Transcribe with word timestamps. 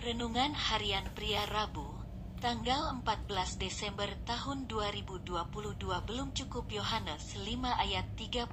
Renungan 0.00 0.56
Harian 0.56 1.12
Pria 1.12 1.44
Rabu, 1.44 1.84
tanggal 2.40 2.88
14 3.04 3.60
Desember 3.60 4.08
tahun 4.24 4.64
2022 4.64 5.28
belum 6.08 6.32
cukup 6.32 6.72
Yohanes 6.72 7.36
5 7.36 7.44
ayat 7.68 8.08
39 8.16 8.48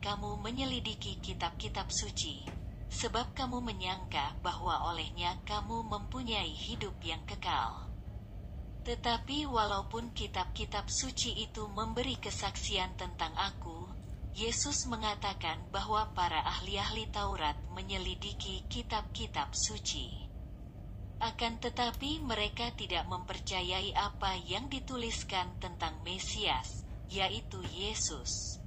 Kamu 0.00 0.40
menyelidiki 0.40 1.20
kitab-kitab 1.20 1.92
suci, 1.92 2.48
sebab 2.88 3.36
kamu 3.36 3.60
menyangka 3.60 4.40
bahwa 4.40 4.88
olehnya 4.88 5.36
kamu 5.44 5.84
mempunyai 5.84 6.56
hidup 6.56 6.96
yang 7.04 7.20
kekal. 7.28 7.84
Tetapi 8.88 9.44
walaupun 9.44 10.16
kitab-kitab 10.16 10.88
suci 10.88 11.44
itu 11.44 11.68
memberi 11.76 12.16
kesaksian 12.16 12.96
tentang 12.96 13.36
aku, 13.36 13.84
Yesus 14.32 14.88
mengatakan 14.88 15.60
bahwa 15.68 16.08
para 16.16 16.40
ahli-ahli 16.40 17.12
Taurat 17.12 17.60
menyelidiki 17.76 18.64
kitab-kitab 18.72 19.52
suci. 19.52 20.23
Akan 21.22 21.62
tetapi 21.62 22.18
mereka 22.26 22.74
tidak 22.74 23.06
mempercayai 23.06 23.94
apa 23.94 24.34
yang 24.50 24.66
dituliskan 24.66 25.54
tentang 25.62 26.02
Mesias, 26.02 26.82
yaitu 27.06 27.62
Yesus. 27.70 28.58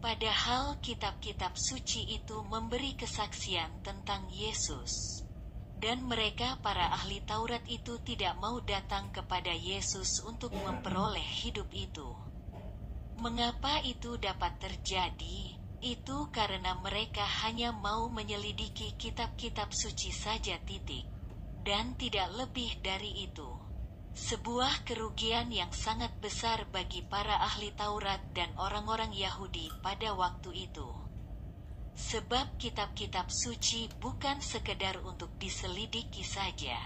Padahal 0.00 0.78
kitab-kitab 0.80 1.58
suci 1.58 2.08
itu 2.14 2.40
memberi 2.46 2.94
kesaksian 2.96 3.84
tentang 3.84 4.30
Yesus. 4.32 5.20
Dan 5.78 6.06
mereka 6.06 6.58
para 6.58 6.90
ahli 6.90 7.22
Taurat 7.22 7.62
itu 7.70 8.02
tidak 8.02 8.34
mau 8.42 8.58
datang 8.58 9.14
kepada 9.14 9.54
Yesus 9.54 10.22
untuk 10.26 10.50
memperoleh 10.54 11.22
hidup 11.22 11.70
itu. 11.70 12.14
Mengapa 13.18 13.82
itu 13.86 14.18
dapat 14.18 14.58
terjadi? 14.58 15.54
Itu 15.78 16.30
karena 16.34 16.74
mereka 16.82 17.22
hanya 17.46 17.70
mau 17.70 18.10
menyelidiki 18.10 18.98
kitab-kitab 18.98 19.70
suci 19.70 20.10
saja 20.10 20.58
titik 20.66 21.17
dan 21.68 21.92
tidak 22.00 22.32
lebih 22.32 22.80
dari 22.80 23.28
itu. 23.28 23.44
Sebuah 24.16 24.88
kerugian 24.88 25.52
yang 25.52 25.68
sangat 25.68 26.16
besar 26.16 26.64
bagi 26.72 27.04
para 27.04 27.44
ahli 27.44 27.76
Taurat 27.76 28.24
dan 28.32 28.48
orang-orang 28.56 29.12
Yahudi 29.12 29.68
pada 29.84 30.16
waktu 30.16 30.64
itu. 30.64 30.88
Sebab 31.92 32.56
kitab-kitab 32.56 33.28
suci 33.28 33.92
bukan 34.00 34.40
sekedar 34.40 34.96
untuk 35.04 35.36
diselidiki 35.36 36.24
saja, 36.24 36.80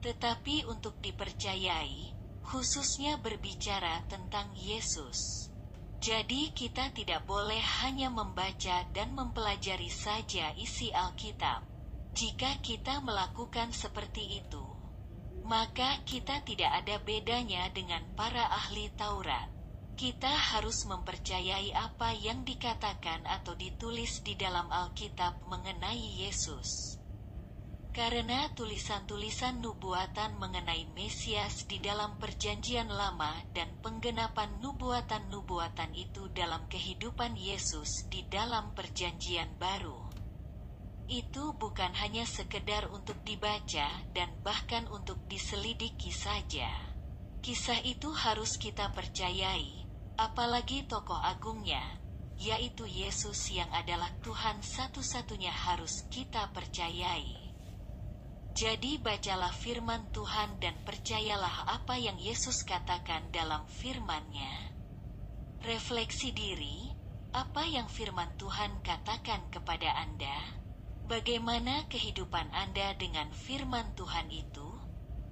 tetapi 0.00 0.64
untuk 0.64 0.96
dipercayai, 1.04 2.16
khususnya 2.40 3.20
berbicara 3.20 4.00
tentang 4.08 4.48
Yesus. 4.56 5.52
Jadi 6.00 6.56
kita 6.56 6.88
tidak 6.96 7.28
boleh 7.28 7.60
hanya 7.84 8.08
membaca 8.08 8.80
dan 8.96 9.12
mempelajari 9.12 9.92
saja 9.92 10.56
isi 10.56 10.88
Alkitab 10.88 11.75
jika 12.16 12.64
kita 12.64 13.04
melakukan 13.04 13.76
seperti 13.76 14.40
itu, 14.40 14.64
maka 15.44 16.00
kita 16.08 16.40
tidak 16.48 16.72
ada 16.72 16.96
bedanya 17.04 17.68
dengan 17.76 18.00
para 18.16 18.48
ahli 18.56 18.88
Taurat. 18.96 19.52
Kita 20.00 20.32
harus 20.56 20.88
mempercayai 20.88 21.76
apa 21.76 22.16
yang 22.16 22.40
dikatakan 22.40 23.20
atau 23.28 23.52
ditulis 23.52 24.24
di 24.24 24.32
dalam 24.32 24.64
Alkitab 24.72 25.44
mengenai 25.44 26.24
Yesus. 26.24 26.96
Karena 27.92 28.48
tulisan-tulisan 28.56 29.60
nubuatan 29.60 30.40
mengenai 30.40 30.88
Mesias 30.96 31.68
di 31.68 31.84
dalam 31.84 32.16
Perjanjian 32.16 32.88
Lama 32.88 33.44
dan 33.52 33.76
penggenapan 33.84 34.56
nubuatan-nubuatan 34.64 35.92
itu 35.92 36.32
dalam 36.32 36.64
kehidupan 36.64 37.36
Yesus 37.36 38.08
di 38.08 38.24
dalam 38.24 38.72
Perjanjian 38.72 39.60
Baru 39.60 40.15
itu 41.06 41.54
bukan 41.54 41.94
hanya 42.02 42.26
sekedar 42.26 42.90
untuk 42.90 43.18
dibaca 43.22 43.86
dan 44.10 44.28
bahkan 44.42 44.86
untuk 44.90 45.22
diselidiki 45.30 46.10
saja. 46.10 46.66
Kisah 47.42 47.78
itu 47.86 48.10
harus 48.10 48.58
kita 48.58 48.90
percayai, 48.90 49.86
apalagi 50.18 50.82
tokoh 50.90 51.18
agungnya, 51.22 51.82
yaitu 52.36 52.84
Yesus 52.90 53.54
yang 53.54 53.70
adalah 53.70 54.10
Tuhan 54.20 54.60
satu-satunya 54.60 55.54
harus 55.54 56.04
kita 56.10 56.50
percayai. 56.50 57.54
Jadi 58.56 58.96
bacalah 58.98 59.52
firman 59.52 60.08
Tuhan 60.16 60.56
dan 60.58 60.80
percayalah 60.80 61.76
apa 61.76 62.00
yang 62.00 62.16
Yesus 62.16 62.64
katakan 62.64 63.28
dalam 63.28 63.68
firman-Nya. 63.68 64.72
Refleksi 65.60 66.32
diri, 66.32 66.88
apa 67.36 67.68
yang 67.68 67.84
firman 67.84 68.32
Tuhan 68.40 68.80
katakan 68.80 69.52
kepada 69.52 69.92
Anda? 70.00 70.65
Bagaimana 71.06 71.86
kehidupan 71.86 72.50
Anda 72.50 72.90
dengan 72.98 73.30
firman 73.30 73.94
Tuhan 73.94 74.26
itu? 74.26 74.74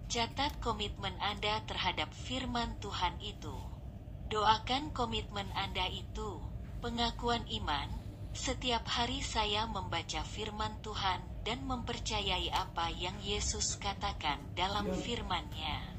Catat 0.06 0.62
komitmen 0.62 1.18
Anda 1.18 1.66
terhadap 1.66 2.14
firman 2.14 2.78
Tuhan 2.78 3.18
itu. 3.18 3.58
Doakan 4.30 4.94
komitmen 4.94 5.50
Anda 5.58 5.90
itu, 5.90 6.38
pengakuan 6.78 7.42
iman. 7.58 7.90
Setiap 8.30 8.86
hari 8.86 9.18
saya 9.26 9.66
membaca 9.66 10.22
firman 10.22 10.78
Tuhan 10.78 11.18
dan 11.42 11.66
mempercayai 11.66 12.54
apa 12.54 12.94
yang 12.94 13.18
Yesus 13.18 13.74
katakan 13.74 14.54
dalam 14.54 14.94
firman-Nya. 14.94 15.93